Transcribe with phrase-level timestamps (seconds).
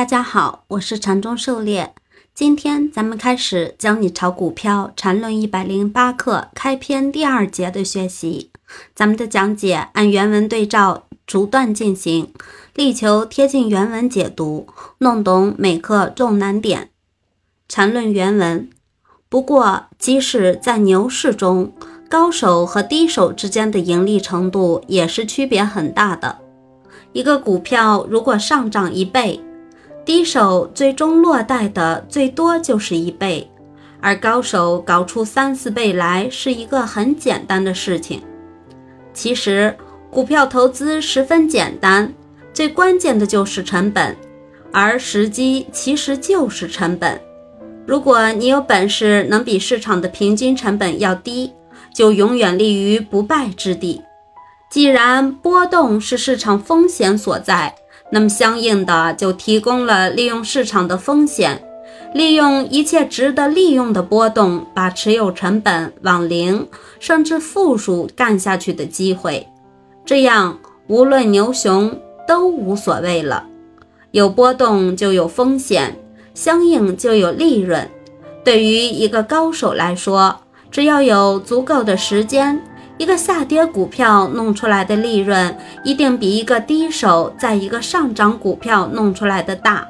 [0.00, 1.92] 大家好，我是禅中狩猎。
[2.34, 8.50] 今天咱们开始教你炒股票禅论一百零八课开篇第二节的学习。
[8.94, 12.32] 咱们的讲解按原文对照逐段进行，
[12.74, 14.68] 力求贴近原文解读，
[15.00, 16.88] 弄懂每课重难点。
[17.68, 18.70] 禅论原文。
[19.28, 21.74] 不过，即使在牛市中，
[22.08, 26.38] 高手和低手之间的盈利程度也是区别很大的。
[27.12, 29.38] 一个股票如果上涨一倍，
[30.10, 33.48] 低手最终落袋的最多就是一倍，
[34.00, 38.20] 而高手搞出三四倍来是一个很简单的事情。
[39.14, 39.72] 其实
[40.10, 42.12] 股票投资十分简单，
[42.52, 44.16] 最关键的就是成本，
[44.72, 47.20] 而时机其实就是成本。
[47.86, 51.52] 如果你有本事能比市场的平均成本要低，
[51.94, 54.02] 就永远立于不败之地。
[54.68, 57.72] 既然波动是市场风险所在，
[58.10, 61.62] 那么相应的就提供了利用市场的风险，
[62.12, 69.46] 利用一切值得利用的波动，把持有成本往零甚至负数干下去的机会。
[70.04, 73.46] 这样无论牛熊都无所谓了。
[74.10, 75.96] 有波动就有风险，
[76.34, 77.88] 相应就有利润。
[78.42, 80.34] 对于一个高手来说，
[80.68, 82.60] 只要有足够的时间。
[83.00, 89.88] 一个下跌股票弄出来的利润，一定比一个低手在一个上涨股票弄出来的大。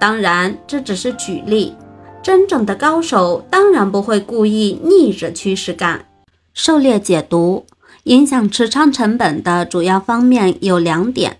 [0.00, 1.76] 当然，这只是举例。
[2.20, 6.06] 真正的高手当然不会故意逆着趋势干。
[6.52, 7.66] 狩猎解读
[8.02, 11.38] 影响持仓成本的主要方面有两点：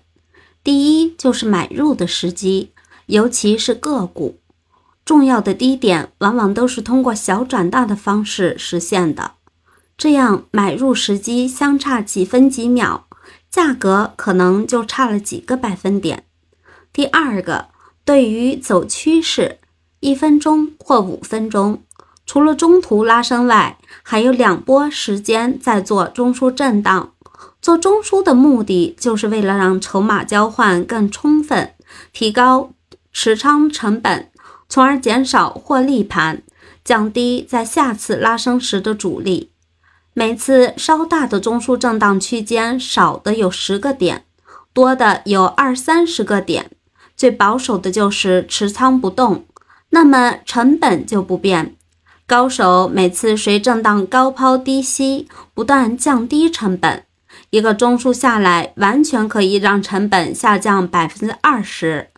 [0.63, 2.71] 第一就是买入的时机，
[3.07, 4.37] 尤其是个股，
[5.03, 9.31] 重要的低点往往都是通过小转大的方式实现的。
[10.01, 13.05] 这样买入时机相差几分几秒，
[13.51, 16.23] 价格可能就差了几个百分点。
[16.91, 17.67] 第二个，
[18.03, 19.59] 对于走趋势，
[19.99, 21.83] 一分钟或五分钟，
[22.25, 27.11] 除了中途拉升外，还有两波时间在做中枢震荡。
[27.61, 31.75] 做中枢的目的就是为了让筹码交换更充分，
[32.11, 32.71] 提高
[33.13, 34.31] 持仓成本，
[34.67, 36.41] 从而减少获利盘，
[36.83, 39.50] 降低在下次拉升时的阻力。
[40.13, 44.25] 每次稍大的中枢震荡区间，少的有十个点，
[44.73, 46.69] 多的有二三十个点。
[47.15, 49.45] 最保守的就是持仓不动，
[49.91, 51.75] 那么成本就不变。
[52.27, 57.03] 高手每次随震荡高抛低吸，不断降低成本。
[57.49, 62.09] 一个中枢下来，完全可以让成本下降百分之二十。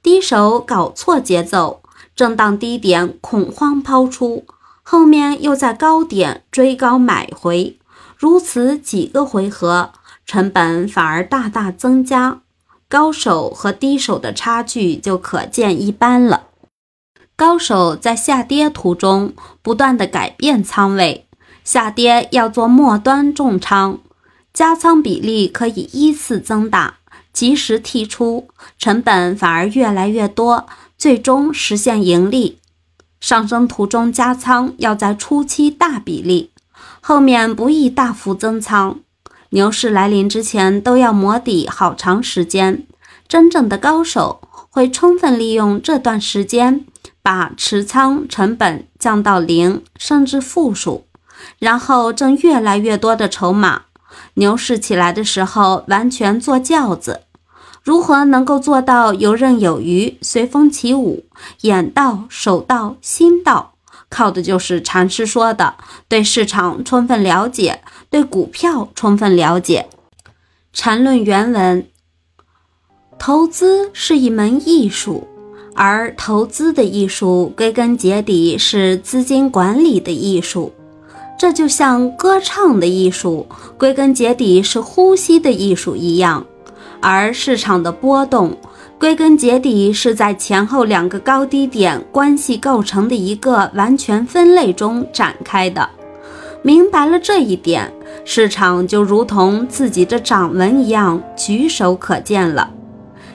[0.00, 1.82] 低手搞错节奏，
[2.14, 4.44] 震荡低点恐慌抛出。
[4.82, 7.78] 后面又在高点追高买回，
[8.16, 9.92] 如此几个回合，
[10.26, 12.40] 成本反而大大增加，
[12.88, 16.48] 高手和低手的差距就可见一斑了。
[17.36, 19.32] 高手在下跌途中
[19.62, 21.26] 不断的改变仓位，
[21.64, 23.98] 下跌要做末端重仓，
[24.52, 26.98] 加仓比例可以依次增大，
[27.32, 30.66] 及时剔出，成本反而越来越多，
[30.98, 32.58] 最终实现盈利。
[33.22, 36.50] 上升途中加仓要在初期大比例，
[37.00, 38.98] 后面不宜大幅增仓。
[39.50, 42.84] 牛市来临之前都要磨底好长时间。
[43.28, 46.84] 真正的高手会充分利用这段时间，
[47.22, 51.06] 把持仓成本降到零甚至负数，
[51.60, 53.82] 然后挣越来越多的筹码。
[54.34, 57.20] 牛市起来的时候，完全坐轿子。
[57.82, 61.24] 如何能够做到游刃有余、随风起舞、
[61.62, 63.72] 眼到、手到、心到？
[64.08, 65.74] 靠的就是禅师说的：
[66.06, 69.88] 对市场充分了解，对股票充分了解。
[70.72, 71.86] 禅论原文：
[73.18, 75.26] 投资是一门艺术，
[75.74, 80.72] 而投资的艺术归根结底是资金管理的艺术。
[81.38, 83.46] 这就像歌唱的艺术，
[83.78, 86.46] 归根结底是呼吸的艺术一样。
[87.02, 88.56] 而市场的波动，
[88.96, 95.86] 归根结底是在前后两个高低点关系构成的一个完全分类中展开的。
[96.62, 97.92] 明白了这一点，
[98.24, 102.70] 市场就如同自己的掌纹一样，举手可见了。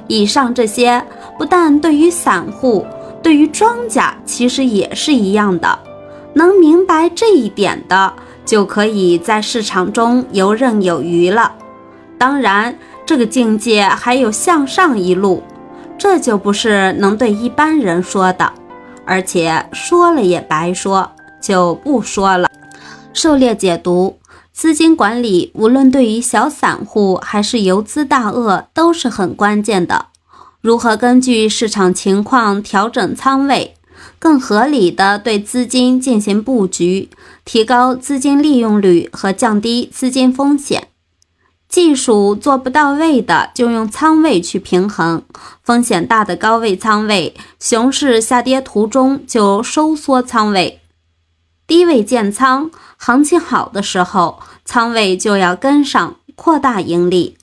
[0.08, 1.06] 以上这些，
[1.38, 2.86] 不但对于散户，
[3.22, 5.78] 对于庄家其实也是一样的。
[6.34, 8.14] 能明白这一点的，
[8.46, 11.52] 就可以在市场中游刃有余了。
[12.18, 12.74] 当然。
[13.08, 15.42] 这个境界还有向上一路，
[15.98, 18.52] 这就不是能对一般人说的，
[19.06, 21.10] 而且说了也白说，
[21.42, 22.50] 就不说了。
[23.14, 24.18] 狩猎解读：
[24.52, 30.08] 资金管理，无论对于小散户还是游资大鳄，都是很关键的。
[30.60, 33.76] 如何根据市场情况调整仓位，
[34.20, 37.10] 更合理的对资金进行布局，
[37.46, 40.90] 提高资金利用率和降低资金风险。
[41.70, 45.22] 技术做不到位的，就用仓位去平衡；
[45.62, 50.80] 风险大的高位仓位，熊市下跌途中就收缩仓位，
[51.68, 52.72] 低位建仓。
[52.98, 57.38] 行情好的时候，仓位就要跟上，扩大盈利。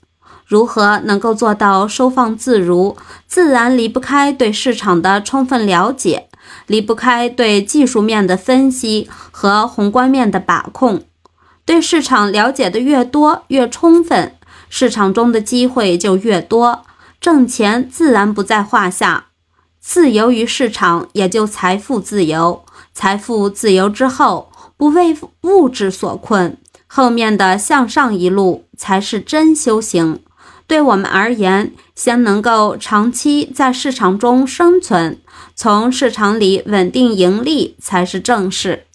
[0.45, 2.95] 如何能够做到收放自如？
[3.27, 6.27] 自然离不开对市场的充分了解，
[6.67, 11.03] 离不开对技术面的分析和宏观面的把控。
[11.65, 14.35] 对市场了解的越多越充分，
[14.69, 16.85] 市场中的机会就越多，
[17.19, 19.25] 挣钱自然不在话下。
[19.79, 22.63] 自由于市场，也就财富自由。
[22.93, 26.57] 财富自由之后，不为物质所困，
[26.87, 30.21] 后面的向上一路才是真修行。
[30.67, 35.19] 对我们而言，先能够长期在市场中生存，
[35.55, 38.85] 从市场里稳定盈利才是正事。